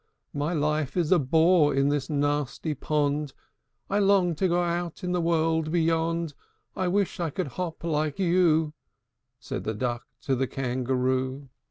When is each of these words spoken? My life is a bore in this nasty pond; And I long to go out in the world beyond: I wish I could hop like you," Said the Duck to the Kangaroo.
My 0.33 0.51
life 0.53 0.97
is 0.97 1.11
a 1.11 1.19
bore 1.19 1.75
in 1.75 1.89
this 1.89 2.09
nasty 2.09 2.73
pond; 2.73 3.33
And 3.87 3.97
I 3.97 3.99
long 3.99 4.33
to 4.33 4.47
go 4.47 4.63
out 4.63 5.03
in 5.03 5.11
the 5.11 5.21
world 5.21 5.71
beyond: 5.71 6.33
I 6.75 6.87
wish 6.87 7.19
I 7.19 7.29
could 7.29 7.49
hop 7.49 7.83
like 7.83 8.17
you," 8.17 8.73
Said 9.39 9.63
the 9.63 9.75
Duck 9.75 10.07
to 10.21 10.35
the 10.35 10.47
Kangaroo. 10.47 11.49